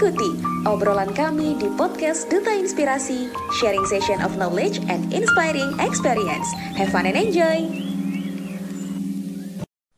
Ikuti 0.00 0.32
obrolan 0.64 1.12
kami 1.12 1.60
di 1.60 1.68
podcast 1.76 2.24
Duta 2.32 2.56
Inspirasi, 2.56 3.28
sharing 3.60 3.84
session 3.84 4.16
of 4.24 4.32
knowledge 4.40 4.80
and 4.88 5.12
inspiring 5.12 5.76
experience. 5.76 6.48
Have 6.72 6.88
fun 6.88 7.04
and 7.04 7.20
enjoy! 7.20 7.68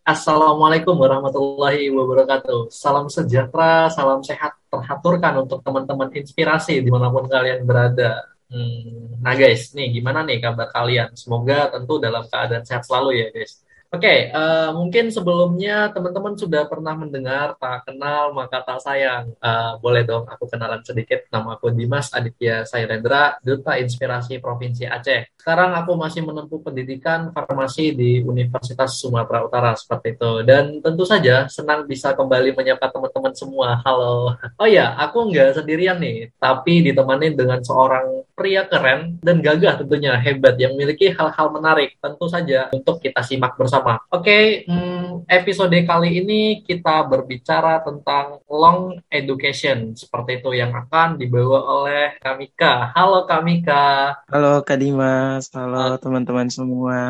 Assalamualaikum 0.02 0.98
warahmatullahi 0.98 1.86
wabarakatuh. 1.94 2.74
Salam 2.74 3.06
sejahtera, 3.06 3.94
salam 3.94 4.26
sehat 4.26 4.58
terhaturkan 4.74 5.46
untuk 5.46 5.62
teman-teman 5.62 6.10
inspirasi 6.10 6.82
di 6.82 6.90
mana 6.90 7.06
pun 7.06 7.30
kalian 7.30 7.62
berada. 7.62 8.26
Hmm, 8.50 9.22
nah 9.22 9.38
guys, 9.38 9.70
nih 9.70 10.02
gimana 10.02 10.26
nih 10.26 10.42
kabar 10.42 10.66
kalian? 10.74 11.14
Semoga 11.14 11.70
tentu 11.70 12.02
dalam 12.02 12.26
keadaan 12.26 12.66
sehat 12.66 12.82
selalu 12.90 13.22
ya 13.22 13.30
guys. 13.30 13.62
Oke, 13.92 14.08
okay, 14.08 14.20
uh, 14.32 14.40
eh, 14.40 14.70
mungkin 14.72 15.12
sebelumnya 15.12 15.92
teman-teman 15.92 16.32
sudah 16.32 16.64
pernah 16.64 16.96
mendengar 16.96 17.52
tak 17.60 17.84
kenal 17.84 18.32
maka 18.32 18.64
tak 18.64 18.80
sayang. 18.80 19.36
Uh, 19.36 19.76
boleh 19.84 20.00
dong 20.08 20.24
aku 20.32 20.48
kenalan 20.48 20.80
sedikit. 20.80 21.28
Nama 21.28 21.60
aku 21.60 21.68
Dimas 21.76 22.08
Aditya 22.08 22.64
Sairendra, 22.64 23.36
Duta 23.44 23.76
Inspirasi 23.76 24.40
Provinsi 24.40 24.88
Aceh. 24.88 25.36
Sekarang 25.36 25.76
aku 25.76 25.92
masih 25.92 26.24
menempuh 26.24 26.64
pendidikan 26.64 27.36
farmasi 27.36 27.92
di 27.92 28.24
Universitas 28.24 28.96
Sumatera 28.96 29.44
Utara 29.44 29.76
seperti 29.76 30.16
itu. 30.16 30.40
Dan 30.40 30.80
tentu 30.80 31.04
saja 31.04 31.44
senang 31.52 31.84
bisa 31.84 32.16
kembali 32.16 32.56
menyapa 32.56 32.88
teman-teman 32.88 33.36
semua. 33.36 33.76
Halo. 33.84 34.40
Oh 34.56 34.68
ya, 34.72 34.96
aku 34.96 35.28
nggak 35.28 35.60
sendirian 35.60 36.00
nih, 36.00 36.32
tapi 36.40 36.80
ditemani 36.80 37.36
dengan 37.36 37.60
seorang 37.60 38.24
pria 38.32 38.64
keren 38.64 39.20
dan 39.20 39.44
gagah 39.44 39.84
tentunya 39.84 40.16
hebat 40.16 40.56
yang 40.56 40.72
memiliki 40.72 41.12
hal-hal 41.12 41.52
menarik 41.52 42.00
tentu 42.00 42.24
saja 42.32 42.72
untuk 42.72 42.96
kita 42.96 43.20
simak 43.20 43.52
bersama 43.60 43.81
sama. 43.82 43.98
Oke, 44.14 44.22
okay, 44.22 44.44
hmm, 44.70 45.26
episode 45.26 45.74
kali 45.82 46.22
ini 46.22 46.62
kita 46.62 47.02
berbicara 47.02 47.82
tentang 47.82 48.38
long 48.46 48.94
education 49.10 49.98
seperti 49.98 50.38
itu 50.38 50.54
yang 50.54 50.70
akan 50.70 51.18
dibawa 51.18 51.66
oleh 51.66 52.14
Kamika. 52.22 52.94
Halo 52.94 53.26
Kamika. 53.26 54.14
Halo 54.30 54.62
Kak 54.62 54.78
Dimas. 54.78 55.50
Halo 55.50 55.98
teman-teman 55.98 56.46
semua. 56.46 57.02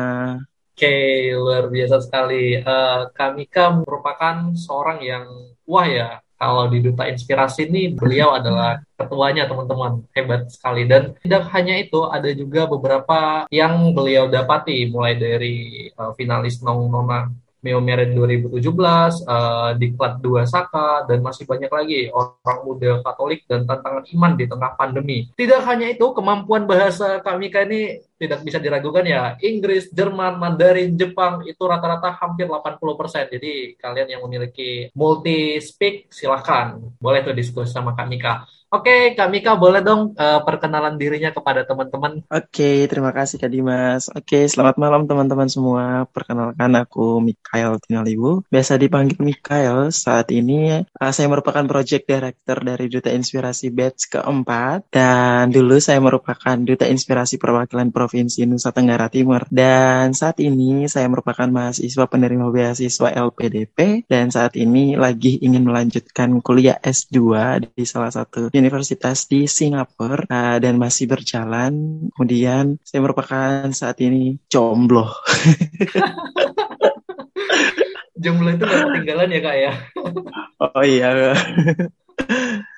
Oke, 0.73 0.89
okay, 0.89 1.37
luar 1.37 1.69
biasa 1.69 2.01
sekali. 2.01 2.57
Uh, 2.57 3.05
Kamika 3.13 3.69
merupakan 3.69 4.57
seorang 4.57 5.05
yang 5.05 5.29
wah 5.69 5.85
ya 5.85 6.25
kalau 6.37 6.67
di 6.67 6.83
Duta 6.83 7.07
Inspirasi 7.07 7.69
ini 7.71 7.93
beliau 7.93 8.35
adalah 8.35 8.83
ketuanya 8.99 9.47
teman-teman. 9.47 10.03
Hebat 10.11 10.51
sekali. 10.51 10.83
Dan 10.85 11.15
tidak 11.23 11.47
hanya 11.55 11.79
itu 11.79 12.07
ada 12.07 12.29
juga 12.35 12.67
beberapa 12.67 13.47
yang 13.49 13.95
beliau 13.95 14.27
dapati. 14.27 14.91
Mulai 14.91 15.13
dari 15.15 15.55
uh, 15.95 16.11
finalis 16.17 16.59
Nong 16.59 16.91
Nona 16.91 17.31
Meo 17.63 17.79
Merit 17.79 18.11
2017, 18.11 18.59
uh, 19.23 19.71
Diklat 19.79 20.19
2 20.19 20.43
Saka, 20.43 21.07
dan 21.07 21.23
masih 21.23 21.47
banyak 21.47 21.71
lagi 21.71 22.11
orang 22.11 22.59
muda 22.67 22.99
Katolik 22.99 23.47
dan 23.47 23.63
tantangan 23.63 24.03
iman 24.03 24.35
di 24.35 24.45
tengah 24.51 24.75
pandemi. 24.75 25.31
Tidak 25.31 25.63
hanya 25.63 25.87
itu, 25.87 26.11
kemampuan 26.11 26.67
bahasa 26.67 27.23
Kamika 27.23 27.63
ini 27.63 28.03
tidak 28.17 28.39
bisa 28.45 28.57
diragukan 28.61 29.03
ya. 29.03 29.35
Inggris, 29.41 29.89
Jerman, 29.91 30.39
Mandarin, 30.39 30.95
Jepang 30.95 31.43
itu 31.43 31.63
rata-rata 31.65 32.13
hampir 32.15 32.47
80%. 32.47 33.33
Jadi 33.33 33.75
kalian 33.75 34.09
yang 34.17 34.21
memiliki 34.25 34.93
multi 34.95 35.57
speak 35.59 36.13
silahkan. 36.13 36.79
Boleh 37.01 37.25
tuh 37.25 37.35
diskusi 37.35 37.73
sama 37.73 37.97
Kamika. 37.97 38.47
Oke, 38.73 39.13
Kak 39.13 39.29
Mika 39.29 39.53
boleh 39.53 39.85
dong 39.85 40.17
uh, 40.17 40.41
perkenalan 40.41 40.97
dirinya 40.97 41.29
kepada 41.29 41.61
teman-teman. 41.61 42.25
Oke, 42.25 42.89
terima 42.89 43.13
kasih 43.13 43.37
Kak 43.37 43.53
Dimas. 43.53 44.09
Oke, 44.09 44.49
selamat 44.49 44.81
malam 44.81 45.05
teman-teman 45.05 45.45
semua. 45.45 46.09
Perkenalkan 46.09 46.73
aku 46.81 47.21
Mikael 47.21 47.77
Tinalibu. 47.77 48.41
Biasa 48.49 48.81
dipanggil 48.81 49.21
Mikael. 49.21 49.93
Saat 49.93 50.33
ini 50.33 50.81
uh, 50.81 51.13
saya 51.13 51.29
merupakan 51.29 51.61
Project 51.69 52.09
Director 52.09 52.65
dari 52.65 52.89
Duta 52.89 53.13
Inspirasi 53.13 53.69
Batch 53.69 54.09
keempat. 54.09 54.89
Dan 54.89 55.53
dulu 55.53 55.77
saya 55.77 56.01
merupakan 56.01 56.57
Duta 56.57 56.89
Inspirasi 56.89 57.37
Perwakilan 57.37 57.93
Provinsi 58.03 58.43
Nusa 58.43 58.75
Tenggara 58.75 59.07
Timur. 59.07 59.47
Dan 59.47 60.11
saat 60.11 60.43
ini 60.43 60.91
saya 60.91 61.07
merupakan 61.07 61.47
mahasiswa 61.47 62.03
penerima 62.03 62.51
beasiswa 62.51 63.15
LPDP. 63.15 64.03
Dan 64.11 64.27
saat 64.27 64.59
ini 64.59 64.99
lagi 64.99 65.39
ingin 65.39 65.63
melanjutkan 65.63 66.43
kuliah 66.43 66.75
S2 66.83 67.15
di 67.71 67.87
salah 67.87 68.11
satu 68.11 68.51
universitas 68.51 69.23
di 69.31 69.47
Singapura 69.47 70.27
uh, 70.27 70.57
dan 70.59 70.75
masih 70.75 71.07
berjalan. 71.07 72.03
Kemudian 72.11 72.75
saya 72.83 72.99
merupakan 72.99 73.71
saat 73.71 74.03
ini 74.03 74.35
jomblo. 74.51 75.07
jomblo 78.23 78.51
itu 78.51 78.63
gak 78.67 78.83
ketinggalan 78.91 79.31
ya 79.31 79.39
kak 79.39 79.55
ya? 79.55 79.71
oh 80.59 80.83
iya. 80.83 81.07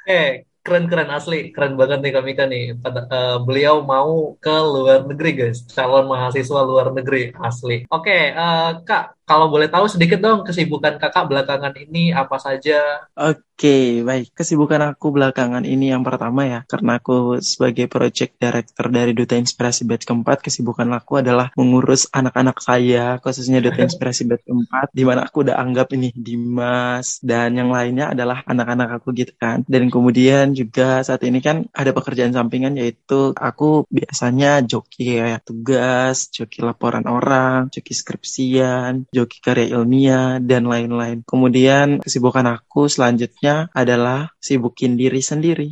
eh 0.05 0.45
keren-keren 0.65 1.13
asli, 1.13 1.53
keren 1.53 1.77
banget 1.77 2.01
nih 2.01 2.13
kami 2.17 2.31
kan 2.33 2.49
nih. 2.49 2.73
Pada, 2.81 3.05
uh, 3.05 3.37
beliau 3.45 3.85
mau 3.85 4.33
ke 4.41 4.49
luar 4.49 5.05
negeri 5.05 5.31
guys, 5.37 5.61
calon 5.69 6.09
mahasiswa 6.09 6.59
luar 6.65 6.89
negeri 6.89 7.29
asli. 7.37 7.85
Oke, 7.93 8.09
okay, 8.09 8.23
uh, 8.33 8.73
eh, 8.73 8.81
kak, 8.81 9.14
kalau 9.25 9.49
boleh 9.49 9.67
tahu 9.67 9.89
sedikit 9.89 10.21
dong 10.21 10.45
kesibukan 10.45 11.01
kakak 11.01 11.25
belakangan 11.25 11.73
ini 11.73 12.13
apa 12.13 12.37
saja? 12.37 13.09
Oke, 13.17 14.03
baik. 14.03 14.35
Kesibukan 14.35 14.83
aku 14.91 15.15
belakangan 15.15 15.63
ini 15.63 15.89
yang 15.89 16.03
pertama 16.03 16.43
ya, 16.43 16.67
karena 16.67 16.99
aku 16.99 17.39
sebagai 17.39 17.87
project 17.87 18.35
director 18.35 18.91
dari 18.91 19.15
Duta 19.15 19.39
Inspirasi 19.39 19.87
Batch 19.87 20.05
keempat, 20.05 20.43
kesibukan 20.43 20.85
aku 20.91 21.23
adalah 21.23 21.55
mengurus 21.55 22.05
anak-anak 22.11 22.59
saya, 22.59 23.15
khususnya 23.23 23.63
Duta 23.63 23.81
Inspirasi 23.87 24.27
Batch 24.27 24.43
keempat, 24.43 24.91
di 24.91 25.07
mana 25.07 25.23
aku 25.23 25.47
udah 25.47 25.55
anggap 25.55 25.87
ini 25.95 26.11
Dimas 26.11 27.23
dan 27.23 27.55
yang 27.55 27.71
lainnya 27.71 28.11
adalah 28.11 28.43
anak-anak 28.43 28.99
aku 28.99 29.15
gitu 29.15 29.31
kan. 29.39 29.63
Dan 29.65 29.87
kemudian 29.87 30.51
juga 30.51 30.99
saat 31.01 31.23
ini 31.23 31.39
kan 31.39 31.63
ada 31.71 31.95
pekerjaan 31.95 32.35
sampingan 32.35 32.75
yaitu 32.75 33.31
aku 33.39 33.87
biasanya 33.87 34.67
joki 34.67 35.15
kayak 35.15 35.47
tugas, 35.47 36.27
joki 36.27 36.59
laporan 36.59 37.07
orang, 37.07 37.71
joki 37.71 37.95
skripsian, 37.95 39.07
joki 39.15 39.39
karya 39.39 39.79
ilmiah, 39.79 40.43
dan 40.43 40.67
lain-lain. 40.67 41.23
Kemudian 41.23 42.03
kesibukan 42.03 42.43
aku 42.59 42.91
selanjutnya 42.91 43.71
adalah 43.71 44.35
sibukin 44.43 44.99
diri 44.99 45.23
sendiri. 45.23 45.71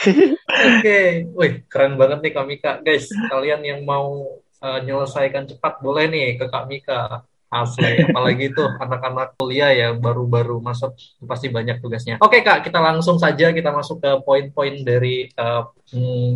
Oke, 0.00 0.80
okay. 0.80 1.08
wih 1.34 1.66
keren 1.66 1.98
banget 1.98 2.22
nih 2.22 2.32
Kak 2.32 2.46
Mika. 2.46 2.72
Guys, 2.80 3.10
kalian 3.28 3.60
yang 3.66 3.80
mau 3.82 4.38
uh, 4.62 4.78
menyelesaikan 4.80 5.50
cepat 5.50 5.82
boleh 5.82 6.08
nih 6.08 6.38
ke 6.38 6.46
Kak 6.48 6.64
Mika. 6.70 7.26
Asli, 7.50 7.98
apalagi 8.06 8.54
itu 8.54 8.62
anak-anak 8.62 9.34
kuliah 9.42 9.74
ya 9.74 9.88
baru-baru 9.90 10.62
masuk 10.62 10.94
pasti 11.26 11.50
banyak 11.50 11.82
tugasnya. 11.82 12.22
Oke 12.22 12.46
kak, 12.46 12.62
kita 12.62 12.78
langsung 12.78 13.18
saja 13.18 13.50
kita 13.50 13.74
masuk 13.74 13.98
ke 13.98 14.10
poin-poin 14.22 14.86
dari 14.86 15.26
uh, 15.34 15.66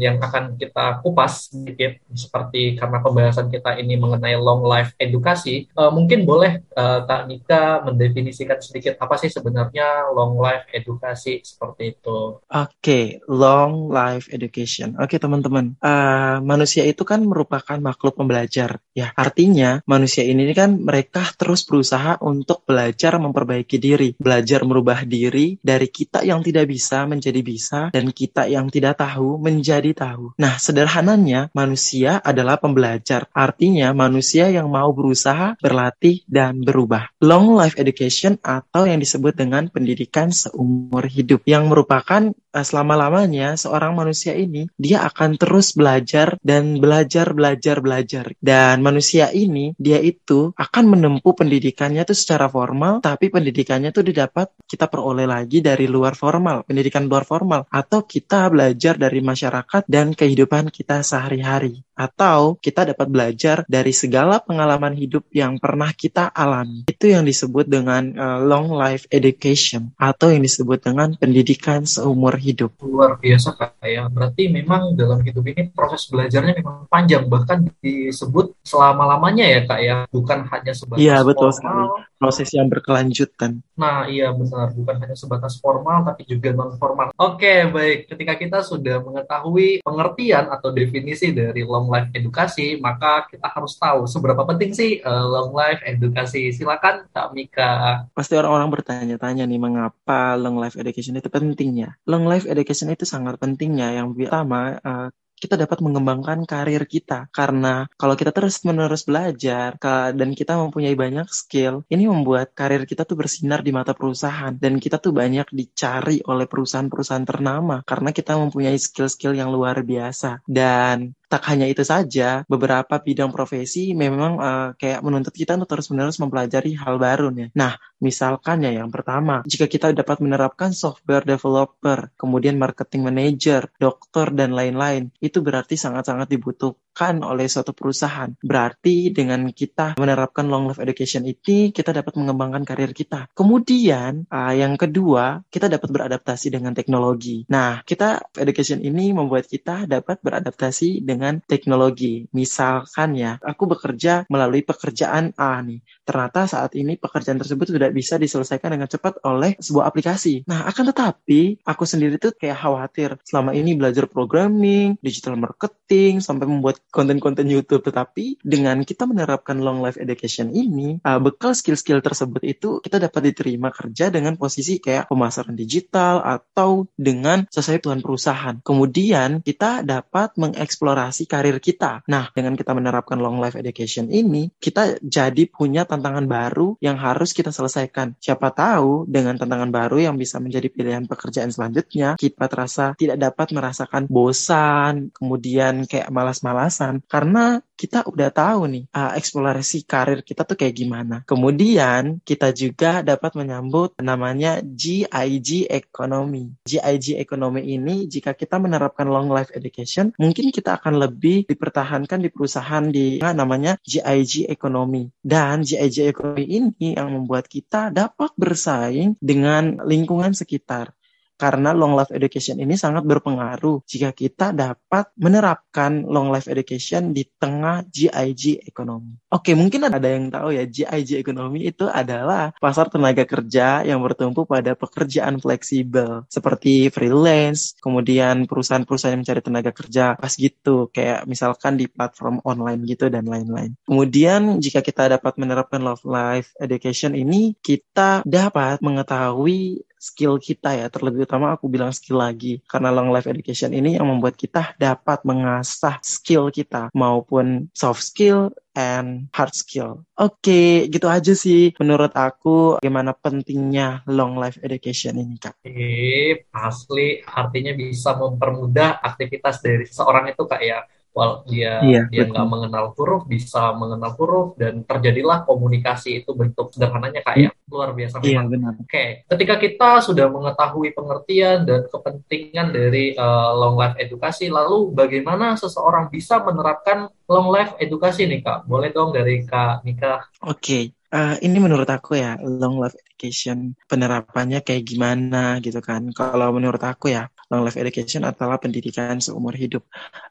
yang 0.03 0.19
akan 0.19 0.59
kita 0.59 0.99
kupas 1.07 1.55
sedikit. 1.55 2.03
Seperti 2.11 2.75
karena 2.75 2.99
pembahasan 2.99 3.47
kita 3.47 3.79
ini 3.79 3.95
mengenai 3.95 4.35
long 4.35 4.67
life 4.67 4.99
edukasi 4.99 5.71
uh, 5.79 5.95
mungkin 5.95 6.27
boleh 6.27 6.67
uh, 6.75 7.07
Kak 7.07 7.31
Nika 7.31 7.87
mendefinisikan 7.87 8.59
sedikit 8.59 8.99
apa 8.99 9.15
sih 9.15 9.31
sebenarnya 9.31 10.11
long 10.11 10.35
life 10.43 10.67
edukasi 10.75 11.47
seperti 11.47 11.95
itu? 11.95 12.43
Oke 12.43 13.23
long 13.31 13.87
life 13.87 14.27
education. 14.35 14.99
Oke 14.99 15.23
teman-teman 15.23 15.79
uh, 15.79 16.43
manusia 16.43 16.83
itu 16.83 17.07
kan 17.07 17.23
merupakan 17.23 17.79
makhluk 17.79 18.19
pembelajar. 18.19 18.83
Ya 18.99 19.15
artinya 19.15 19.79
manusia 19.87 20.27
ini 20.27 20.51
kan 20.51 20.83
mereka 20.83 21.04
terus 21.13 21.67
berusaha 21.69 22.17
untuk 22.25 22.65
belajar 22.65 23.17
memperbaiki 23.21 23.77
diri 23.77 24.15
belajar 24.17 24.65
merubah 24.65 25.05
diri 25.05 25.57
dari 25.61 25.89
kita 25.89 26.25
yang 26.25 26.41
tidak 26.41 26.71
bisa 26.71 27.05
menjadi 27.05 27.41
bisa 27.45 27.81
dan 27.93 28.11
kita 28.11 28.49
yang 28.49 28.69
tidak 28.73 28.99
tahu 29.01 29.37
menjadi 29.39 29.93
tahu. 29.93 30.35
Nah, 30.41 30.57
sederhananya 30.57 31.53
manusia 31.53 32.19
adalah 32.21 32.59
pembelajar. 32.59 33.29
Artinya 33.33 33.93
manusia 33.93 34.49
yang 34.51 34.71
mau 34.71 34.91
berusaha, 34.91 35.57
berlatih, 35.61 36.25
dan 36.27 36.63
berubah. 36.63 37.12
Long 37.21 37.55
life 37.55 37.77
education 37.79 38.41
atau 38.41 38.89
yang 38.89 39.00
disebut 39.00 39.35
dengan 39.37 39.69
pendidikan 39.69 40.31
seumur 40.31 41.07
hidup 41.07 41.45
yang 41.45 41.69
merupakan 41.69 42.33
selama-lamanya 42.62 43.59
seorang 43.59 43.93
manusia 43.99 44.33
ini 44.39 44.71
dia 44.79 45.03
akan 45.03 45.37
terus 45.39 45.75
belajar 45.75 46.39
dan 46.41 46.79
belajar, 46.79 47.35
belajar, 47.35 47.83
belajar. 47.83 48.25
Dan 48.39 48.81
manusia 48.81 49.35
ini 49.35 49.75
dia 49.77 49.99
itu 49.99 50.55
akan 50.55 50.85
menempuh 50.97 51.35
pendidikannya 51.37 52.06
itu 52.06 52.17
secara 52.17 52.49
formal, 52.49 53.05
tapi 53.05 53.29
pendidikannya 53.29 53.91
itu 53.91 54.01
didapat 54.01 54.51
kita 54.65 54.89
peroleh 54.89 55.29
lagi 55.29 55.61
dari 55.61 55.85
luar 55.85 56.17
formal, 56.17 56.65
pendidikan 56.65 57.06
luar 57.06 57.29
formal 57.29 57.69
atau 57.69 58.03
kita 58.09 58.49
belajar 58.49 58.99
dari 58.99 59.21
masyarakat 59.21 59.85
dan 59.87 60.17
kehidupan 60.17 60.73
kita 60.73 61.05
sehari-hari. 61.05 61.84
Atau 61.94 62.58
kita 62.58 62.91
dapat 62.91 63.06
belajar 63.06 63.56
dari 63.67 63.94
segala 63.94 64.43
pengalaman 64.43 64.93
hidup 64.94 65.26
yang 65.31 65.56
pernah 65.56 65.94
kita 65.94 66.29
alami. 66.29 66.87
Itu 66.91 67.06
yang 67.08 67.23
disebut 67.23 67.70
dengan 67.70 68.11
uh, 68.14 68.38
long 68.43 68.75
life 68.75 69.06
education 69.08 69.94
atau 69.96 70.35
yang 70.35 70.43
disebut 70.43 70.82
dengan 70.82 71.14
pendidikan 71.14 71.87
seumur 71.87 72.35
hidup. 72.37 72.75
Luar 72.82 73.17
biasa 73.19 73.55
Kak 73.55 73.82
ya. 73.82 74.11
Berarti 74.11 74.50
memang 74.50 74.99
dalam 74.99 75.23
hidup 75.23 75.46
ini 75.46 75.70
proses 75.70 76.11
belajarnya 76.11 76.58
memang 76.58 76.91
panjang 76.91 77.25
bahkan 77.31 77.64
disebut 77.79 78.58
selama-lamanya 78.67 79.47
ya 79.47 79.61
Kak 79.64 79.81
ya. 79.81 79.97
Bukan 80.11 80.50
hanya 80.50 80.73
sebatas 80.75 81.00
Iya, 81.00 81.23
betul 81.23 81.50
formal. 81.50 81.56
sekali. 81.56 81.85
Proses 82.14 82.49
yang 82.56 82.69
berkelanjutan. 82.73 83.61
Nah, 83.76 84.08
iya 84.08 84.32
benar, 84.32 84.73
bukan 84.73 84.97
hanya 84.97 85.12
sebatas 85.12 85.61
formal 85.61 86.08
tapi 86.08 86.25
juga 86.25 86.56
non 86.56 86.73
formal. 86.81 87.12
Oke, 87.20 87.69
baik. 87.69 88.08
Ketika 88.08 88.35
kita 88.40 88.58
sudah 88.64 89.02
mengetahui 89.02 89.85
pengertian 89.85 90.49
atau 90.49 90.73
definisi 90.73 91.31
dari 91.37 91.61
long 91.62 91.84
life 91.89 92.11
edukasi, 92.13 92.79
maka 92.79 93.27
kita 93.29 93.49
harus 93.49 93.77
tahu 93.77 94.05
seberapa 94.09 94.45
penting 94.45 94.71
sih 94.73 95.01
uh, 95.03 95.25
long 95.25 95.51
life 95.53 95.81
edukasi. 95.85 96.53
Silakan 96.53 97.09
Kak 97.11 97.33
Mika. 97.33 98.05
Pasti 98.13 98.35
orang-orang 98.37 98.69
bertanya-tanya 98.71 99.45
nih 99.49 99.61
mengapa 99.61 100.37
long 100.37 100.61
life 100.61 100.77
education 100.77 101.17
itu 101.19 101.29
pentingnya. 101.33 101.97
Long 102.05 102.25
life 102.29 102.45
education 102.45 102.93
itu 102.93 103.09
sangat 103.09 103.37
pentingnya. 103.37 103.95
Yang 103.97 104.17
pertama, 104.17 104.79
uh, 104.83 105.09
kita 105.45 105.61
dapat 105.61 105.85
mengembangkan 105.85 106.47
karir 106.49 106.89
kita 106.89 107.29
karena 107.29 107.85
kalau 108.01 108.17
kita 108.17 108.31
terus 108.31 108.65
menerus 108.65 109.05
belajar 109.05 109.77
dan 110.17 110.31
kita 110.33 110.57
mempunyai 110.57 110.97
banyak 110.97 111.29
skill 111.29 111.85
ini 111.93 112.09
membuat 112.09 112.55
karir 112.57 112.89
kita 112.89 113.05
tuh 113.05 113.19
bersinar 113.19 113.61
di 113.61 113.75
mata 113.75 113.93
perusahaan 113.93 114.57
dan 114.57 114.81
kita 114.81 115.03
tuh 115.03 115.13
banyak 115.13 115.45
dicari 115.53 116.25
oleh 116.25 116.49
perusahaan-perusahaan 116.49 117.29
ternama 117.29 117.85
karena 117.85 118.11
kita 118.15 118.39
mempunyai 118.41 118.79
skill-skill 118.79 119.37
yang 119.37 119.53
luar 119.53 119.85
biasa 119.85 120.41
dan 120.49 121.13
tak 121.29 121.43
hanya 121.50 121.67
itu 121.69 121.82
saja, 121.87 122.43
beberapa 122.49 123.00
bidang 123.00 123.31
profesi 123.31 123.93
memang 123.94 124.32
uh, 124.41 124.69
kayak 124.76 125.00
menuntut 125.05 125.35
kita 125.35 125.55
untuk 125.55 125.71
terus-menerus 125.71 126.19
mempelajari 126.19 126.75
hal 126.75 126.99
baru 126.99 127.31
nih. 127.31 127.49
Nah, 127.55 127.76
misalkan 128.03 128.65
ya 128.65 128.73
yang 128.75 128.91
pertama, 128.91 129.41
jika 129.47 129.71
kita 129.71 129.94
dapat 129.94 130.21
menerapkan 130.21 130.75
software 130.75 131.25
developer, 131.25 132.11
kemudian 132.19 132.59
marketing 132.59 133.06
manager, 133.06 133.71
dokter 133.79 134.35
dan 134.35 134.53
lain-lain, 134.53 135.15
itu 135.23 135.41
berarti 135.41 135.79
sangat-sangat 135.79 136.29
dibutuhkan 136.29 137.23
oleh 137.23 137.47
suatu 137.47 137.73
perusahaan. 137.73 138.31
Berarti 138.43 139.15
dengan 139.15 139.49
kita 139.55 139.97
menerapkan 139.97 140.44
long 140.50 140.69
life 140.69 140.82
education 140.82 141.25
ini, 141.25 141.71
kita 141.71 141.94
dapat 141.94 142.15
mengembangkan 142.19 142.67
karir 142.67 142.91
kita. 142.91 143.31
Kemudian 143.32 144.26
uh, 144.29 144.55
yang 144.55 144.75
kedua, 144.76 145.47
kita 145.49 145.71
dapat 145.71 145.88
beradaptasi 145.88 146.50
dengan 146.53 146.76
teknologi. 146.76 147.47
Nah, 147.49 147.81
kita 147.87 148.35
education 148.37 148.82
ini 148.82 149.15
membuat 149.15 149.47
kita 149.47 149.87
dapat 149.87 150.19
beradaptasi 150.21 151.00
dengan 151.06 151.13
dengan 151.14 151.38
teknologi. 151.46 152.26
Misalkan 152.34 153.14
ya, 153.14 153.38
aku 153.38 153.70
bekerja 153.70 154.26
melalui 154.26 154.66
pekerjaan 154.66 155.31
A 155.38 155.62
nih. 155.62 155.81
Ternyata 156.02 156.50
saat 156.50 156.75
ini 156.75 156.99
pekerjaan 156.99 157.38
tersebut 157.38 157.70
sudah 157.70 157.88
bisa 157.94 158.19
diselesaikan 158.19 158.75
dengan 158.75 158.90
cepat 158.90 159.22
oleh 159.22 159.55
sebuah 159.62 159.87
aplikasi. 159.88 160.44
Nah, 160.50 160.66
akan 160.66 160.90
tetapi 160.90 161.62
aku 161.62 161.84
sendiri 161.87 162.19
tuh 162.19 162.34
kayak 162.34 162.58
khawatir 162.58 163.16
selama 163.22 163.55
ini 163.55 163.78
belajar 163.78 164.11
programming, 164.11 164.99
digital 164.99 165.38
marketing, 165.38 166.19
sampai 166.19 166.50
membuat 166.50 166.82
konten-konten 166.90 167.46
YouTube. 167.46 167.87
Tetapi 167.87 168.43
dengan 168.43 168.82
kita 168.82 169.06
menerapkan 169.06 169.61
long 169.62 169.81
life 169.81 170.00
education 170.00 170.50
ini, 170.50 170.99
uh, 171.06 171.20
bekal 171.22 171.55
skill-skill 171.55 172.02
tersebut 172.02 172.43
itu 172.43 172.82
kita 172.82 172.99
dapat 172.99 173.31
diterima 173.32 173.70
kerja 173.70 174.11
dengan 174.11 174.34
posisi 174.34 174.82
kayak 174.82 175.08
pemasaran 175.08 175.55
digital 175.55 176.25
atau 176.25 176.88
dengan 176.96 177.46
sesuai 177.49 177.78
tuan 177.84 178.00
perusahaan. 178.00 178.56
Kemudian 178.64 179.44
kita 179.44 179.84
dapat 179.84 180.34
mengeksplorasi 180.40 181.04
karir 181.11 181.59
kita. 181.59 182.06
Nah, 182.06 182.31
dengan 182.31 182.55
kita 182.55 182.77
menerapkan 182.77 183.19
long 183.19 183.43
life 183.43 183.59
education 183.59 184.09
ini, 184.12 184.53
kita 184.61 185.01
jadi 185.03 185.45
punya 185.51 185.89
tantangan 185.89 186.25
baru 186.29 186.79
yang 186.79 187.01
harus 187.01 187.35
kita 187.35 187.51
selesaikan. 187.51 188.15
Siapa 188.23 188.55
tahu 188.55 189.09
dengan 189.11 189.35
tantangan 189.35 189.69
baru 189.73 189.99
yang 190.11 190.17
bisa 190.21 190.39
menjadi 190.39 190.71
pilihan 190.71 191.05
pekerjaan 191.09 191.51
selanjutnya, 191.51 192.15
kita 192.21 192.47
terasa 192.47 192.95
tidak 192.95 193.19
dapat 193.19 193.51
merasakan 193.51 194.06
bosan, 194.06 195.11
kemudian 195.11 195.89
kayak 195.89 196.12
malas-malasan, 196.12 197.03
karena 197.11 197.65
kita 197.75 198.07
udah 198.07 198.31
tahu 198.31 198.71
nih 198.71 198.85
uh, 198.95 199.12
eksplorasi 199.19 199.83
karir 199.85 200.23
kita 200.23 200.47
tuh 200.47 200.55
kayak 200.55 200.75
gimana. 200.79 201.27
Kemudian 201.27 202.23
kita 202.23 202.55
juga 202.55 203.03
dapat 203.03 203.35
menyambut 203.35 203.99
namanya 203.99 204.62
GIG 204.62 205.67
Economy. 205.67 206.55
GIG 206.65 207.19
Economy 207.19 207.75
ini 207.75 208.07
jika 208.07 208.33
kita 208.33 208.62
menerapkan 208.62 209.11
long 209.11 209.29
life 209.29 209.50
education, 209.53 210.15
mungkin 210.17 210.55
kita 210.55 210.79
akan 210.79 210.94
lebih 210.96 211.44
dipertahankan 211.46 212.23
di 212.23 212.31
perusahaan 212.31 212.85
di 212.88 213.20
namanya 213.20 213.76
GIG 213.82 214.49
Economy. 214.49 215.11
Dan 215.20 215.62
GIG 215.62 216.11
Economy 216.11 216.44
ini 216.46 216.94
yang 216.96 217.12
membuat 217.12 217.46
kita 217.50 217.91
dapat 217.91 218.32
bersaing 218.35 219.19
dengan 219.19 219.82
lingkungan 219.85 220.32
sekitar 220.32 220.94
karena 221.35 221.75
long 221.75 221.99
life 221.99 222.15
education 222.15 222.59
ini 222.63 222.79
sangat 222.79 223.03
berpengaruh 223.05 223.83
jika 223.85 224.15
kita 224.15 224.55
dapat 224.55 225.11
menerapkan 225.19 226.07
long 226.07 226.31
life 226.31 226.47
education 226.47 227.11
di 227.11 227.27
tengah 227.27 227.85
GIG 227.91 228.63
ekonomi. 228.65 229.19
Oke, 229.31 229.53
mungkin 229.59 229.91
ada 229.91 230.05
yang 230.05 230.31
tahu 230.31 230.55
ya 230.55 230.65
GIG 230.65 231.19
ekonomi 231.19 231.67
itu 231.67 231.91
adalah 231.91 232.55
pasar 232.63 232.89
tenaga 232.89 233.27
kerja 233.27 233.83
yang 233.83 233.99
bertumpu 234.01 234.47
pada 234.47 234.79
pekerjaan 234.79 235.43
fleksibel 235.43 236.27
seperti 236.31 236.89
freelance, 236.95 237.75
kemudian 237.83 238.47
perusahaan-perusahaan 238.47 239.19
yang 239.19 239.23
mencari 239.27 239.43
tenaga 239.43 239.71
kerja 239.75 240.15
pas 240.15 240.33
gitu, 240.35 240.89
kayak 240.95 241.27
misalkan 241.27 241.75
di 241.75 241.91
platform 241.91 242.39
online 242.47 242.87
gitu 242.87 243.11
dan 243.11 243.27
lain-lain. 243.27 243.75
Kemudian 243.85 244.63
jika 244.63 244.81
kita 244.81 245.11
dapat 245.11 245.35
menerapkan 245.37 245.83
long 245.83 245.99
life 246.07 246.55
education 246.63 247.19
ini, 247.19 247.59
kita 247.59 248.23
dapat 248.23 248.79
mengetahui 248.81 249.83
skill 249.99 250.37
kita 250.38 250.76
ya. 250.76 250.87
Terlebih 250.93 251.25
utama 251.25 251.55
aku 251.55 251.67
bilang 251.70 251.91
skill 251.91 252.20
lagi. 252.20 252.61
Karena 252.69 252.93
long 252.93 253.11
life 253.11 253.29
education 253.31 253.73
ini 253.73 253.96
yang 253.96 254.06
membuat 254.08 254.37
kita 254.38 254.76
dapat 254.76 255.23
mengasah 255.25 255.99
skill 256.05 256.52
kita. 256.52 256.93
Maupun 256.93 257.73
soft 257.73 258.05
skill 258.05 258.52
and 258.75 259.31
hard 259.31 259.55
skill. 259.55 260.02
Oke, 260.19 260.43
okay, 260.43 260.70
gitu 260.91 261.06
aja 261.06 261.31
sih 261.32 261.70
menurut 261.79 262.11
aku 262.14 262.82
bagaimana 262.82 263.14
pentingnya 263.14 264.02
long 264.11 264.35
life 264.35 264.58
education 264.62 265.14
ini, 265.14 265.38
Kak. 265.38 265.62
Oke, 265.62 266.50
asli. 266.50 267.23
Artinya 267.23 267.73
bisa 267.75 268.19
mempermudah 268.19 268.99
aktivitas 268.99 269.62
dari 269.62 269.87
seseorang 269.87 270.31
itu, 270.31 270.43
Kak 270.43 270.62
ya 270.62 270.82
Wal 271.14 271.46
dia 271.46 271.78
iya, 271.87 272.02
dia 272.11 272.26
nggak 272.26 272.49
mengenal 272.50 272.90
huruf 272.99 273.22
bisa 273.31 273.70
mengenal 273.78 274.19
huruf 274.19 274.58
dan 274.58 274.82
terjadilah 274.82 275.46
komunikasi 275.46 276.26
itu 276.26 276.34
bentuk 276.34 276.75
sederhananya 276.75 277.22
kayak 277.22 277.55
ya. 277.55 277.70
luar 277.70 277.94
biasa 277.94 278.19
iya, 278.26 278.43
memang. 278.43 278.50
Benar. 278.50 278.72
Oke, 278.82 279.22
ketika 279.31 279.55
kita 279.62 279.90
sudah 280.02 280.26
mengetahui 280.26 280.90
pengertian 280.90 281.62
dan 281.62 281.87
kepentingan 281.87 282.75
dari 282.75 283.14
uh, 283.14 283.55
long 283.55 283.78
life 283.78 283.94
edukasi, 283.94 284.50
lalu 284.50 284.90
bagaimana 284.90 285.55
seseorang 285.55 286.11
bisa 286.11 286.43
menerapkan 286.43 287.06
long 287.31 287.46
life 287.46 287.78
edukasi 287.78 288.26
nih 288.26 288.43
kak? 288.43 288.66
Boleh 288.66 288.90
dong 288.90 289.14
dari 289.14 289.46
kak 289.46 289.87
Nika? 289.87 290.19
Oke, 290.50 290.99
uh, 291.14 291.38
ini 291.38 291.62
menurut 291.62 291.87
aku 291.87 292.19
ya 292.19 292.34
long 292.43 292.83
life 292.83 292.99
education 292.99 293.78
penerapannya 293.87 294.66
kayak 294.66 294.83
gimana 294.83 295.62
gitu 295.62 295.78
kan. 295.78 296.11
Kalau 296.11 296.50
menurut 296.50 296.83
aku 296.83 297.14
ya 297.14 297.30
long 297.53 297.63
life 297.65 297.77
education 297.81 298.25
adalah 298.25 298.57
pendidikan 298.61 299.21
seumur 299.21 299.57
hidup 299.57 299.85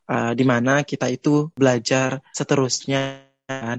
uh, 0.10 0.34
di 0.34 0.46
mana 0.48 0.82
kita 0.86 1.10
itu 1.10 1.50
belajar 1.54 2.22
seterusnya 2.34 3.34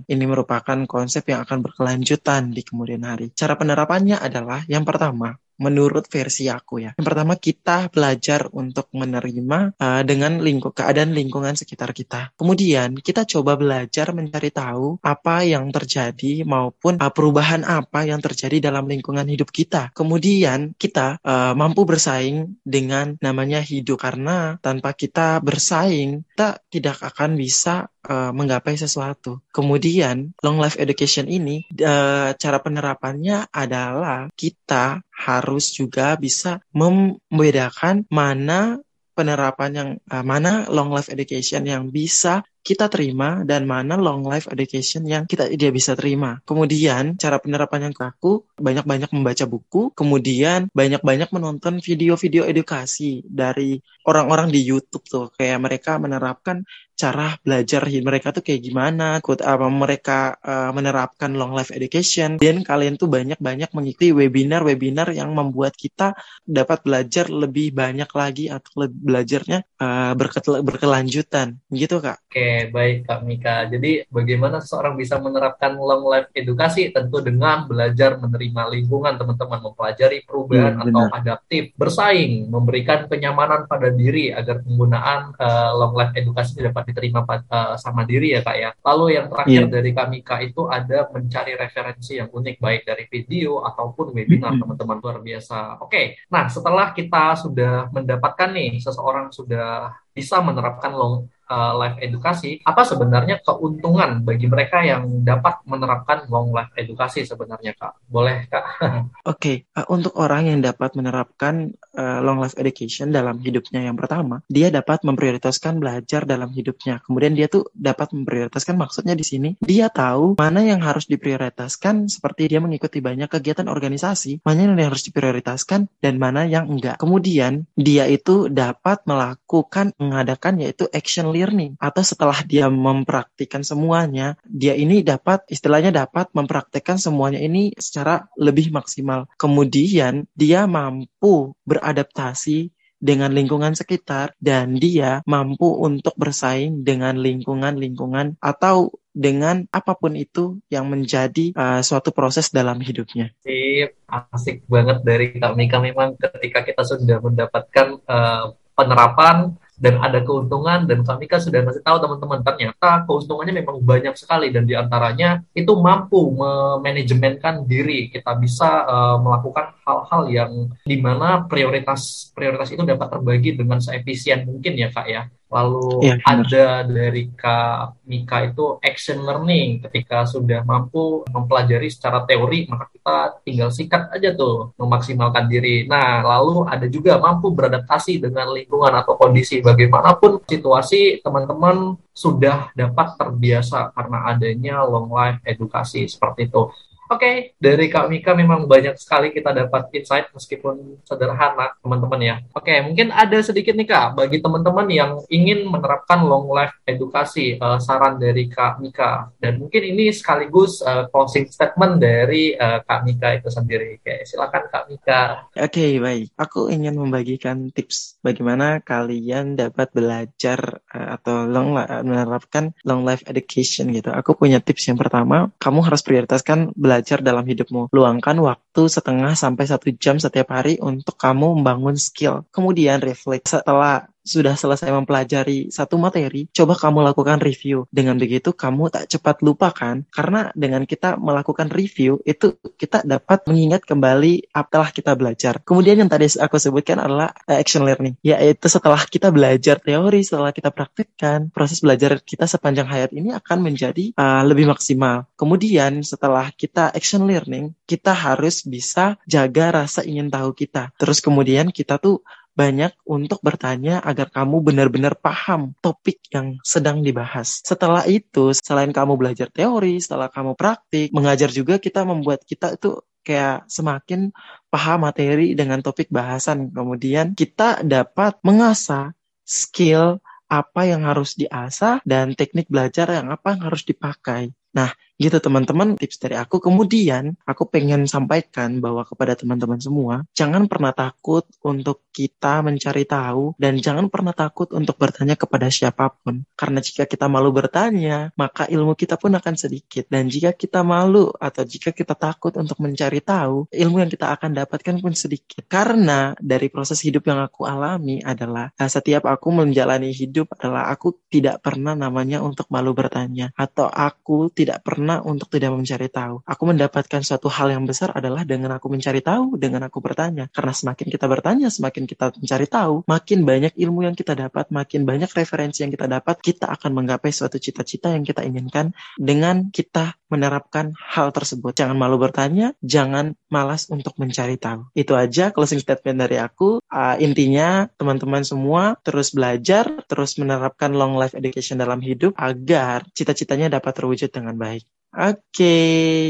ini 0.05 0.25
merupakan 0.29 0.77
konsep 0.85 1.25
yang 1.25 1.43
akan 1.49 1.65
berkelanjutan 1.65 2.53
di 2.53 2.61
kemudian 2.61 3.01
hari. 3.01 3.33
Cara 3.33 3.57
penerapannya 3.57 4.21
adalah 4.21 4.61
yang 4.69 4.85
pertama, 4.85 5.35
menurut 5.59 6.07
versi 6.11 6.51
aku 6.51 6.83
ya. 6.83 6.91
Yang 6.99 7.07
pertama 7.07 7.35
kita 7.39 7.89
belajar 7.91 8.51
untuk 8.51 8.91
menerima 8.95 9.79
uh, 9.79 10.03
dengan 10.03 10.43
lingkup 10.43 10.75
keadaan 10.75 11.15
lingkungan 11.15 11.55
sekitar 11.55 11.95
kita. 11.95 12.35
Kemudian 12.35 12.99
kita 12.99 13.27
coba 13.29 13.55
belajar 13.59 14.11
mencari 14.15 14.51
tahu 14.51 14.99
apa 15.03 15.47
yang 15.47 15.71
terjadi 15.71 16.43
maupun 16.47 16.99
uh, 16.99 17.13
perubahan 17.13 17.63
apa 17.63 18.07
yang 18.07 18.19
terjadi 18.19 18.71
dalam 18.71 18.87
lingkungan 18.87 19.27
hidup 19.27 19.51
kita. 19.51 19.95
Kemudian 19.95 20.75
kita 20.77 21.23
uh, 21.23 21.53
mampu 21.55 21.87
bersaing 21.87 22.59
dengan 22.63 23.17
namanya 23.23 23.63
hidup 23.63 24.01
karena 24.01 24.59
tanpa 24.61 24.93
kita 24.93 25.39
bersaing 25.41 26.27
kita 26.35 26.61
tidak 26.69 26.99
akan 27.01 27.39
bisa 27.39 27.89
uh, 28.09 28.31
menggapai 28.31 28.77
sesuatu. 28.77 29.41
Kemudian 29.51 30.33
long 30.45 30.59
life 30.61 30.77
education 30.77 31.27
ini 31.29 31.65
uh, 31.83 32.37
cara 32.37 32.59
penerapannya 32.61 33.49
adalah 33.51 34.29
kita 34.37 35.03
harus 35.11 35.73
juga 35.73 36.15
bisa 36.21 36.61
membedakan 36.75 38.05
mana 38.13 38.81
penerapan 39.15 39.71
yang 39.73 39.91
uh, 40.11 40.25
mana 40.27 40.67
long 40.69 40.91
life 40.91 41.09
education 41.09 41.65
yang 41.65 41.89
bisa 41.89 42.43
kita 42.65 42.89
terima 42.89 43.45
dan 43.45 43.69
mana 43.69 44.01
long 44.01 44.25
life 44.25 44.49
education 44.49 45.05
yang 45.05 45.29
kita 45.29 45.53
dia 45.53 45.69
bisa 45.69 45.93
terima. 45.93 46.41
Kemudian 46.49 47.21
cara 47.21 47.37
penerapan 47.37 47.93
yang 47.93 47.95
aku 48.01 48.49
banyak-banyak 48.57 49.13
membaca 49.13 49.45
buku, 49.45 49.93
kemudian 49.93 50.73
banyak-banyak 50.73 51.29
menonton 51.29 51.85
video-video 51.85 52.49
edukasi 52.49 53.21
dari 53.29 53.77
orang-orang 54.09 54.49
di 54.49 54.65
YouTube 54.65 55.05
tuh 55.05 55.29
kayak 55.37 55.61
mereka 55.61 56.01
menerapkan 56.01 56.65
cara 56.95 57.35
belajar 57.43 57.83
mereka 57.91 58.31
tuh 58.31 58.41
kayak 58.47 58.63
gimana, 58.63 59.19
ikut 59.19 59.43
apa 59.43 59.67
mereka 59.67 60.39
uh, 60.39 60.71
menerapkan 60.71 61.35
long 61.35 61.53
life 61.53 61.75
education. 61.75 62.39
Dan 62.39 62.63
kalian 62.63 62.95
tuh 62.95 63.11
banyak-banyak 63.11 63.75
mengikuti 63.75 64.15
webinar-webinar 64.15 65.11
yang 65.11 65.35
membuat 65.35 65.75
kita 65.75 66.15
dapat 66.47 66.87
belajar 66.87 67.27
lebih 67.29 67.75
banyak 67.75 68.07
lagi 68.15 68.47
atau 68.47 68.87
belajarnya 68.87 69.67
uh, 69.83 70.13
berke 70.15 70.41
berkelanjutan, 70.63 71.59
gitu 71.75 71.99
kak. 71.99 72.23
Oke, 72.31 72.54
baik 72.71 73.09
Kak 73.09 73.21
Mika. 73.27 73.67
Jadi 73.69 74.07
bagaimana 74.09 74.61
seseorang 74.61 74.95
bisa 74.95 75.21
menerapkan 75.21 75.77
long 75.77 76.05
life 76.09 76.29
edukasi? 76.33 76.91
Tentu 76.91 77.21
dengan 77.21 77.67
belajar 77.69 78.17
menerima 78.21 78.63
lingkungan 78.75 79.15
teman-teman, 79.17 79.61
mempelajari 79.71 80.23
perubahan 80.25 80.79
hmm, 80.79 80.85
atau 80.89 81.03
adaptif, 81.13 81.75
bersaing, 81.75 82.49
memberikan 82.49 83.07
kenyamanan 83.11 83.67
pada 83.67 83.91
diri 83.91 84.31
agar 84.31 84.63
penggunaan 84.63 85.35
uh, 85.37 85.73
long 85.77 85.95
life 85.95 86.15
edukasi 86.15 86.63
dapat 86.63 86.93
diterima 86.93 87.23
uh, 87.27 87.75
sama 87.77 88.07
diri 88.07 88.37
ya 88.37 88.41
kak 88.41 88.57
ya. 88.57 88.71
Lalu 88.85 89.07
yang 89.19 89.27
terakhir 89.29 89.63
yeah. 89.67 89.73
dari 89.73 89.91
kak 90.23 90.41
itu 90.45 90.63
ada 90.69 91.09
mencari 91.11 91.53
referensi 91.59 92.13
yang 92.19 92.29
unik 92.31 92.57
baik 92.61 92.83
dari 92.87 93.05
video 93.11 93.63
ataupun 93.65 94.15
webinar 94.15 94.55
mm-hmm. 94.55 94.61
teman-teman 94.63 94.99
luar 95.03 95.19
biasa. 95.21 95.83
Oke, 95.83 95.91
okay. 95.91 96.07
nah 96.31 96.47
setelah 96.47 96.93
kita 96.93 97.37
sudah 97.39 97.89
mendapatkan 97.91 98.51
nih 98.55 98.79
seseorang 98.79 99.33
sudah 99.35 99.93
bisa 100.15 100.39
menerapkan 100.39 100.95
long 100.95 101.27
uh, 101.49 101.73
life 101.77 101.99
edukasi, 102.01 102.61
apa 102.65 102.83
sebenarnya 102.85 103.41
keuntungan 103.45 104.25
bagi 104.25 104.49
mereka 104.49 104.81
yang 104.85 105.25
dapat 105.25 105.61
menerapkan 105.69 106.29
long 106.33 106.53
life 106.55 106.73
edukasi 106.77 107.25
sebenarnya 107.29 107.77
kak? 107.77 108.01
Boleh 108.09 108.49
kak? 108.49 108.65
Oke, 108.81 109.05
okay. 109.25 109.57
uh, 109.77 109.87
untuk 109.93 110.17
orang 110.17 110.49
yang 110.49 110.61
dapat 110.65 110.97
menerapkan 110.97 111.73
uh, 111.97 112.21
long 112.25 112.41
life 112.41 112.57
education 112.57 113.13
dalam 113.13 113.41
hidupnya 113.41 113.85
yang 113.85 113.97
pertama, 113.99 114.41
dia 114.49 114.73
dapat 114.73 115.05
memprioritaskan 115.05 115.81
belajar 115.81 116.25
dalam 116.25 116.51
hidupnya. 116.53 117.01
Kemudian 117.05 117.37
dia 117.37 117.51
tuh 117.51 117.69
dapat 117.75 118.13
memprioritaskan 118.15 118.77
maksudnya 118.79 119.15
di 119.17 119.25
sini, 119.27 119.51
dia 119.61 119.89
tahu 119.93 120.37
mana 120.39 120.65
yang 120.65 120.81
harus 120.81 121.05
diprioritaskan 121.11 122.09
seperti 122.09 122.53
dia 122.53 122.61
mengikuti 122.63 123.01
banyak 123.05 123.29
kegiatan 123.29 123.69
organisasi, 123.69 124.45
mana 124.45 124.73
yang 124.73 124.79
harus 124.79 125.05
diprioritaskan 125.09 125.91
dan 126.01 126.15
mana 126.17 126.47
yang 126.49 126.71
enggak. 126.71 126.97
Kemudian 127.01 127.69
dia 127.75 128.09
itu 128.09 128.49
dapat 128.49 129.03
melakukan 129.05 129.93
mengadakan 129.99 130.63
yaitu 130.63 130.87
action 130.95 131.34
learning 131.35 131.75
atau 131.83 132.07
setelah 132.07 132.39
dia 132.47 132.71
mempraktikkan 132.71 133.67
semuanya, 133.67 134.39
dia 134.47 134.79
ini 134.79 135.03
dapat 135.03 135.43
istilahnya 135.51 135.91
dapat 135.91 136.31
mempraktikkan 136.31 136.97
semuanya 136.97 137.43
ini 137.43 137.75
secara 137.75 138.31
lebih 138.39 138.71
maksimal. 138.71 139.27
Kemudian 139.35 140.31
dia 140.39 140.71
mampu 140.71 141.59
beradaptasi 141.67 142.71
dengan 143.05 143.37
lingkungan 143.37 143.77
sekitar 143.77 144.33
dan 144.41 144.81
dia 144.81 145.21
mampu 145.29 145.69
untuk 145.77 146.17
bersaing 146.17 146.89
dengan 146.89 147.21
lingkungan-lingkungan 147.21 148.41
atau 148.41 148.97
dengan 149.15 149.69
apa 149.71 149.95
pun 149.95 150.17
itu 150.17 150.59
yang 150.73 150.91
menjadi 150.91 151.55
uh, 151.55 151.81
suatu 151.85 152.11
proses 152.11 152.49
dalam 152.49 152.81
hidupnya. 152.81 153.31
Sip, 153.45 153.95
asik 154.09 154.65
banget 154.67 155.05
dari 155.05 155.37
kami. 155.37 155.71
Kami 155.71 155.95
memang 155.95 156.17
ketika 156.19 156.65
kita 156.65 156.83
sudah 156.83 157.21
mendapatkan 157.23 157.87
uh, 158.09 158.57
penerapan 158.75 159.55
dan 159.75 159.99
ada 159.99 160.23
keuntungan 160.23 160.87
dan 160.87 161.03
kami 161.03 161.27
kan 161.27 161.43
sudah 161.43 161.67
ngasih 161.67 161.83
tahu 161.83 161.99
teman-teman. 161.99 162.41
Ternyata 162.47 163.05
keuntungannya 163.07 163.55
memang 163.63 163.83
banyak 163.83 164.15
sekali 164.15 164.55
dan 164.55 164.65
di 164.65 164.75
antaranya 164.79 165.43
itu 165.53 165.73
mampu 165.75 166.35
memanajemenkan 166.35 167.67
diri. 167.67 168.11
Kita 168.11 168.39
bisa 168.39 168.87
uh, 168.87 169.17
melakukan 169.19 169.75
hal-hal 169.85 170.23
yang 170.31 170.53
di 170.87 170.97
mana 170.99 171.45
prioritas 171.45 172.31
prioritas 172.33 172.73
itu 172.73 172.83
dapat 172.87 173.11
terbagi 173.13 173.59
dengan 173.59 173.79
seefisien 173.83 174.49
mungkin 174.49 174.73
ya 174.79 174.89
kak 174.89 175.07
ya 175.07 175.23
Lalu 175.55 176.03
ya, 176.03 176.15
ada 176.27 176.83
dari 176.83 177.31
Kak 177.31 178.03
Mika 178.11 178.43
itu 178.43 178.83
action 178.83 179.23
learning. 179.23 179.87
Ketika 179.87 180.27
sudah 180.27 180.67
mampu 180.67 181.23
mempelajari 181.31 181.87
secara 181.87 182.27
teori, 182.27 182.67
maka 182.67 182.91
kita 182.91 183.17
tinggal 183.47 183.71
sikat 183.71 184.11
aja 184.11 184.35
tuh 184.35 184.75
memaksimalkan 184.75 185.47
diri. 185.47 185.87
Nah, 185.87 186.27
lalu 186.27 186.67
ada 186.67 186.91
juga 186.91 187.23
mampu 187.23 187.55
beradaptasi 187.55 188.19
dengan 188.19 188.51
lingkungan 188.51 188.91
atau 188.99 189.15
kondisi 189.15 189.63
bagaimanapun 189.63 190.43
situasi 190.43 191.23
teman-teman 191.23 191.95
sudah 192.11 192.75
dapat 192.75 193.15
terbiasa 193.15 193.95
karena 193.95 194.19
adanya 194.35 194.83
long 194.83 195.07
life 195.15 195.39
edukasi 195.47 196.11
seperti 196.11 196.51
itu. 196.51 196.67
Oke, 197.15 197.23
okay, 197.23 197.37
dari 197.63 197.87
Kak 197.87 198.11
Mika 198.11 198.35
memang 198.35 198.67
banyak 198.67 198.99
sekali 198.99 199.31
kita 199.31 199.55
dapat 199.55 199.87
insight 199.95 200.35
meskipun 200.35 200.99
sederhana 201.07 201.71
teman-teman 201.79 202.19
ya. 202.19 202.37
Oke, 202.51 202.75
okay, 202.75 202.79
mungkin 202.83 203.15
ada 203.15 203.39
sedikit 203.39 203.79
nih 203.79 203.87
Kak 203.87 204.19
bagi 204.19 204.43
teman-teman 204.43 204.91
yang 204.91 205.23
ingin 205.31 205.63
menerapkan 205.71 206.27
long 206.27 206.51
life 206.51 206.75
edukasi 206.83 207.55
uh, 207.63 207.79
saran 207.79 208.19
dari 208.19 208.51
Kak 208.51 208.83
Mika 208.83 209.31
dan 209.39 209.63
mungkin 209.63 209.95
ini 209.95 210.11
sekaligus 210.11 210.83
uh, 210.83 211.07
closing 211.15 211.47
statement 211.47 212.03
dari 212.03 212.59
uh, 212.59 212.83
Kak 212.83 213.07
Mika 213.07 213.39
itu 213.39 213.47
sendiri. 213.47 214.03
Oke, 214.03 214.27
silakan 214.27 214.67
Kak 214.67 214.85
Mika. 214.91 215.21
Oke, 215.55 215.71
okay, 215.71 215.91
baik. 216.03 216.35
Aku 216.35 216.67
ingin 216.67 216.99
membagikan 216.99 217.71
tips 217.71 218.19
bagaimana 218.27 218.83
kalian 218.83 219.55
dapat 219.55 219.95
belajar 219.95 220.83
uh, 220.91 221.15
atau 221.15 221.47
long 221.47 221.79
menerapkan 221.79 222.75
long 222.83 223.07
life 223.07 223.23
education 223.31 223.95
gitu. 223.95 224.11
Aku 224.11 224.35
punya 224.35 224.59
tips 224.59 224.91
yang 224.91 224.99
pertama, 224.99 225.55
kamu 225.63 225.79
harus 225.87 226.03
prioritaskan 226.03 226.75
belajar 226.75 227.04
belajar 227.05 227.21
dalam 227.21 227.45
hidupmu. 227.45 227.93
Luangkan 227.93 228.33
waktu 228.41 228.64
setengah 228.91 229.39
sampai 229.39 229.65
satu 229.71 229.95
jam 229.95 230.19
setiap 230.19 230.51
hari 230.51 230.83
untuk 230.83 231.15
kamu 231.15 231.63
membangun 231.63 231.95
skill. 231.95 232.43
Kemudian 232.51 232.99
refleks 232.99 233.55
setelah 233.55 234.11
sudah 234.25 234.57
selesai 234.57 234.89
mempelajari 234.89 235.69
satu 235.69 236.01
materi, 236.01 236.49
coba 236.51 236.75
kamu 236.75 237.05
lakukan 237.13 237.39
review. 237.45 237.85
Dengan 237.93 238.17
begitu 238.17 238.57
kamu 238.57 238.89
tak 238.89 239.05
cepat 239.13 239.45
lupakan 239.45 240.01
karena 240.09 240.49
dengan 240.57 240.89
kita 240.89 241.21
melakukan 241.21 241.69
review 241.69 242.19
itu 242.25 242.57
kita 242.81 243.05
dapat 243.05 243.45
mengingat 243.45 243.85
kembali 243.85 244.49
apa 244.57 244.89
kita 244.91 245.13
belajar. 245.13 245.61
Kemudian 245.61 246.01
yang 246.01 246.09
tadi 246.09 246.27
aku 246.41 246.57
sebutkan 246.57 247.05
adalah 247.05 247.37
uh, 247.45 247.61
action 247.61 247.85
learning, 247.85 248.17
yaitu 248.25 248.67
setelah 248.73 249.05
kita 249.05 249.29
belajar 249.29 249.77
teori, 249.79 250.25
setelah 250.25 250.57
kita 250.57 250.73
praktikkan, 250.73 251.53
proses 251.53 251.85
belajar 251.85 252.17
kita 252.25 252.49
sepanjang 252.49 252.89
hayat 252.89 253.13
ini 253.13 253.37
akan 253.37 253.61
menjadi 253.61 254.17
uh, 254.17 254.41
lebih 254.49 254.73
maksimal. 254.73 255.29
Kemudian 255.37 256.01
setelah 256.01 256.49
kita 256.57 256.89
action 256.97 257.29
learning, 257.29 257.77
kita 257.85 258.17
harus 258.17 258.64
bisa 258.67 259.21
jaga 259.29 259.85
rasa 259.85 260.03
ingin 260.03 260.33
tahu 260.33 260.57
kita. 260.57 260.91
Terus 260.97 261.21
kemudian 261.21 261.71
kita 261.71 262.01
tuh 262.01 262.25
banyak 262.55 262.95
untuk 263.03 263.43
bertanya 263.43 263.99
agar 264.01 264.31
kamu 264.31 264.63
benar-benar 264.63 265.19
paham 265.19 265.75
topik 265.83 266.23
yang 266.31 266.63
sedang 266.63 267.03
dibahas. 267.03 267.61
Setelah 267.67 268.07
itu, 268.07 268.55
selain 268.55 268.95
kamu 268.95 269.19
belajar 269.19 269.51
teori, 269.51 269.99
setelah 269.99 270.31
kamu 270.31 270.55
praktik, 270.55 271.11
mengajar 271.11 271.51
juga 271.51 271.83
kita 271.83 272.07
membuat 272.07 272.47
kita 272.47 272.79
itu 272.79 273.03
kayak 273.27 273.67
semakin 273.67 274.31
paham 274.71 275.03
materi 275.03 275.59
dengan 275.59 275.83
topik 275.83 276.15
bahasan. 276.15 276.71
Kemudian 276.71 277.35
kita 277.35 277.83
dapat 277.83 278.39
mengasah 278.47 279.11
skill 279.43 280.23
apa 280.47 280.87
yang 280.87 281.03
harus 281.03 281.35
diasah 281.35 282.05
dan 282.07 282.39
teknik 282.39 282.71
belajar 282.71 283.11
yang 283.11 283.35
apa 283.35 283.59
yang 283.59 283.67
harus 283.67 283.83
dipakai. 283.83 284.55
Nah, 284.77 284.95
gitu 285.17 285.39
teman-teman 285.39 285.95
tips 285.97 286.19
dari 286.21 286.37
aku. 286.37 286.59
Kemudian 286.61 287.39
aku 287.47 287.71
pengen 287.71 288.05
sampaikan 288.11 288.83
bahwa 288.83 289.07
kepada 289.07 289.39
teman-teman 289.39 289.79
semua, 289.79 290.27
jangan 290.35 290.67
pernah 290.67 290.91
takut 290.91 291.47
untuk 291.63 292.07
kita 292.15 292.63
mencari 292.63 293.07
tahu 293.07 293.59
dan 293.59 293.79
jangan 293.79 294.07
pernah 294.11 294.35
takut 294.35 294.71
untuk 294.75 294.99
bertanya 294.99 295.35
kepada 295.35 295.71
siapa 295.71 296.11
pun. 296.11 296.47
Karena 296.55 296.79
jika 296.79 297.07
kita 297.07 297.27
malu 297.27 297.51
bertanya, 297.51 298.31
maka 298.39 298.67
ilmu 298.71 298.95
kita 298.95 299.19
pun 299.19 299.35
akan 299.35 299.55
sedikit. 299.55 300.07
Dan 300.11 300.31
jika 300.31 300.55
kita 300.55 300.83
malu 300.87 301.31
atau 301.39 301.63
jika 301.67 301.91
kita 301.91 302.15
takut 302.15 302.55
untuk 302.55 302.79
mencari 302.79 303.19
tahu, 303.19 303.71
ilmu 303.71 303.97
yang 304.03 304.11
kita 304.11 304.35
akan 304.35 304.55
dapatkan 304.55 304.99
pun 305.03 305.15
sedikit. 305.15 305.67
Karena 305.67 306.35
dari 306.39 306.71
proses 306.71 307.03
hidup 307.03 307.27
yang 307.27 307.43
aku 307.43 307.67
alami 307.67 308.23
adalah 308.23 308.71
eh, 308.79 308.91
setiap 308.91 309.27
aku 309.27 309.51
menjalani 309.51 310.11
hidup 310.15 310.55
adalah 310.59 310.91
aku 310.91 311.27
tidak 311.31 311.63
pernah 311.63 311.99
namanya 311.99 312.43
untuk 312.43 312.71
malu 312.71 312.95
bertanya 312.95 313.51
atau 313.59 313.91
aku 313.91 314.51
tidak 314.55 314.65
tidak 314.65 314.81
pernah 315.05 315.21
untuk 315.21 315.53
tidak 315.53 315.77
mencari 315.77 316.09
tahu. 316.09 316.41
Aku 316.49 316.65
mendapatkan 316.65 317.21
suatu 317.21 317.53
hal 317.53 317.77
yang 317.77 317.85
besar 317.85 318.17
adalah 318.17 318.41
dengan 318.49 318.73
aku 318.73 318.89
mencari 318.89 319.21
tahu, 319.21 319.61
dengan 319.61 319.85
aku 319.85 320.01
bertanya. 320.01 320.49
Karena 320.49 320.73
semakin 320.73 321.13
kita 321.13 321.29
bertanya, 321.29 321.69
semakin 321.69 322.09
kita 322.09 322.33
mencari 322.41 322.65
tahu, 322.65 323.05
makin 323.05 323.45
banyak 323.45 323.77
ilmu 323.77 324.09
yang 324.09 324.17
kita 324.17 324.33
dapat, 324.33 324.73
makin 324.73 325.05
banyak 325.05 325.29
referensi 325.29 325.85
yang 325.85 325.93
kita 325.93 326.09
dapat, 326.09 326.41
kita 326.41 326.73
akan 326.73 326.97
menggapai 326.97 327.29
suatu 327.37 327.61
cita-cita 327.61 328.17
yang 328.17 328.25
kita 328.25 328.49
inginkan 328.49 328.97
dengan 329.21 329.69
kita 329.69 330.17
menerapkan 330.33 330.97
hal 330.97 331.37
tersebut. 331.37 331.77
Jangan 331.77 332.01
malu 332.01 332.17
bertanya, 332.17 332.73
jangan 332.81 333.37
malas 333.55 333.87
untuk 333.87 334.19
mencari 334.19 334.59
tahu. 334.59 334.91
Itu 334.99 335.15
aja 335.15 335.55
closing 335.55 335.79
statement 335.79 336.19
dari 336.19 336.43
aku. 336.43 336.83
Uh, 336.91 337.15
intinya 337.23 337.87
teman-teman 337.95 338.43
semua 338.43 338.99
terus 339.07 339.31
belajar, 339.31 339.87
terus 340.11 340.35
menerapkan 340.35 340.91
long 340.91 341.15
life 341.15 341.39
education 341.39 341.79
dalam 341.79 342.03
hidup 342.03 342.35
agar 342.35 343.07
cita-citanya 343.15 343.79
dapat 343.79 343.95
terwujud 343.95 344.35
dengan 344.35 344.59
baik. 344.59 344.83
Oke, 345.15 345.79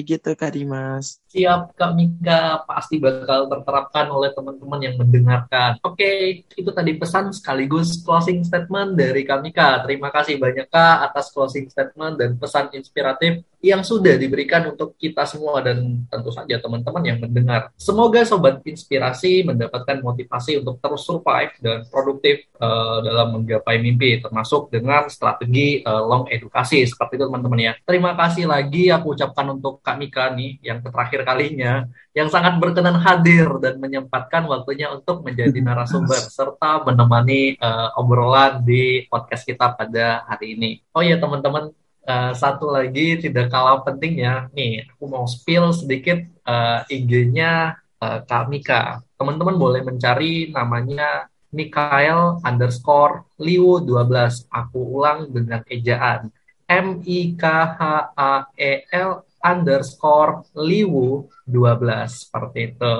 gitu 0.04 0.36
Kak 0.36 0.52
Dimas 0.52 1.24
siap 1.34 1.74
Kak 1.74 1.98
Mika 1.98 2.62
pasti 2.62 3.02
bakal 3.02 3.50
terterapkan 3.50 4.06
oleh 4.06 4.30
teman-teman 4.30 4.78
yang 4.78 4.94
mendengarkan. 4.94 5.82
Oke, 5.82 6.46
itu 6.54 6.70
tadi 6.70 6.94
pesan 6.94 7.34
sekaligus 7.34 7.98
closing 8.06 8.46
statement 8.46 8.94
dari 8.94 9.26
Kak 9.26 9.42
Mika. 9.42 9.82
Terima 9.82 10.14
kasih 10.14 10.38
banyak 10.38 10.70
Kak 10.70 11.10
atas 11.10 11.34
closing 11.34 11.66
statement 11.66 12.22
dan 12.22 12.38
pesan 12.38 12.70
inspiratif 12.70 13.42
yang 13.64 13.80
sudah 13.80 14.20
diberikan 14.20 14.68
untuk 14.68 14.92
kita 15.00 15.24
semua 15.24 15.64
dan 15.64 16.04
tentu 16.12 16.28
saja 16.28 16.60
teman-teman 16.60 17.00
yang 17.00 17.18
mendengar. 17.24 17.72
Semoga 17.80 18.20
sobat 18.28 18.60
inspirasi 18.60 19.40
mendapatkan 19.48 20.04
motivasi 20.04 20.60
untuk 20.60 20.84
terus 20.84 21.08
survive 21.08 21.56
dan 21.64 21.88
produktif 21.88 22.44
uh, 22.60 23.00
dalam 23.00 23.40
menggapai 23.40 23.80
mimpi 23.80 24.20
termasuk 24.20 24.68
dengan 24.68 25.08
strategi 25.08 25.80
uh, 25.80 26.04
long 26.04 26.28
edukasi 26.28 26.84
seperti 26.84 27.16
itu 27.16 27.24
teman-teman 27.24 27.60
ya. 27.60 27.72
Terima 27.88 28.12
kasih 28.12 28.44
lagi 28.44 28.92
aku 28.92 29.16
ucapkan 29.16 29.56
untuk 29.56 29.80
Kak 29.80 29.96
Mika 29.96 30.28
nih 30.36 30.60
yang 30.60 30.84
terakhir 30.84 31.24
kalinya 31.24 31.88
yang 32.14 32.30
sangat 32.30 32.62
berkenan 32.62 33.00
hadir 33.00 33.48
dan 33.58 33.80
menyempatkan 33.82 34.46
waktunya 34.46 34.92
untuk 34.92 35.24
menjadi 35.26 35.58
narasumber 35.66 36.20
serta 36.20 36.84
menemani 36.84 37.56
uh, 37.58 37.96
obrolan 37.96 38.60
di 38.62 39.08
podcast 39.08 39.42
kita 39.42 39.72
pada 39.72 40.22
hari 40.28 40.54
ini. 40.54 40.70
Oh 40.94 41.02
ya 41.02 41.18
teman-teman, 41.18 41.74
uh, 42.08 42.32
satu 42.32 42.70
lagi 42.72 43.20
tidak 43.20 43.50
kalah 43.52 43.80
pentingnya, 43.84 44.48
nih 44.52 44.88
aku 44.88 45.04
mau 45.08 45.24
spill 45.24 45.72
sedikit 45.72 46.24
uh, 46.44 46.84
IG-nya 46.88 47.80
uh, 48.00 48.18
Kak 48.24 48.48
Mika. 48.48 49.00
Teman-teman 49.16 49.56
boleh 49.56 49.80
mencari 49.84 50.52
namanya 50.52 51.28
Mikael 51.54 52.42
underscore 52.42 53.24
Liu 53.38 53.80
12. 53.82 54.50
Aku 54.50 55.00
ulang 55.00 55.30
dengan 55.30 55.62
ejaan. 55.70 56.32
M 56.64 57.04
I 57.04 57.36
K 57.36 57.44
H 57.76 57.80
A 58.16 58.48
E 58.56 58.88
L 58.90 59.22
underscore 59.44 60.48
liwu 60.56 61.28
12 61.44 62.08
seperti 62.08 62.72
itu. 62.72 62.96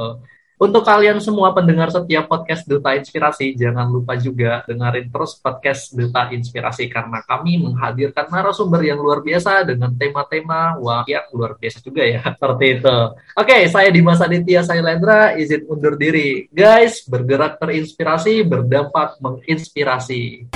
Untuk 0.55 0.87
kalian 0.87 1.19
semua 1.19 1.51
pendengar 1.51 1.91
setiap 1.91 2.31
podcast 2.31 2.63
Duta 2.63 2.95
Inspirasi, 2.95 3.59
jangan 3.59 3.91
lupa 3.91 4.15
juga 4.15 4.63
dengerin 4.63 5.11
terus 5.11 5.35
podcast 5.43 5.91
Duta 5.91 6.31
Inspirasi 6.31 6.87
karena 6.87 7.27
kami 7.27 7.59
menghadirkan 7.59 8.31
narasumber 8.31 8.87
yang 8.87 9.03
luar 9.03 9.19
biasa 9.19 9.67
dengan 9.67 9.91
tema-tema 9.99 10.79
wah 10.79 11.03
yang 11.11 11.27
luar 11.35 11.59
biasa 11.59 11.83
juga 11.83 12.07
ya. 12.07 12.23
Seperti 12.39 12.67
itu. 12.79 12.99
Oke, 13.35 13.67
saya 13.67 13.91
Dimas 13.91 14.23
Aditya 14.23 14.63
Sailendra, 14.63 15.35
izin 15.35 15.67
undur 15.67 15.99
diri. 15.99 16.47
Guys, 16.55 17.03
bergerak 17.03 17.59
terinspirasi, 17.59 18.47
berdampak 18.47 19.19
menginspirasi. 19.19 20.55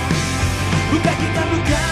Buka 0.95 1.11
kita 1.11 1.43
buka. 1.43 1.88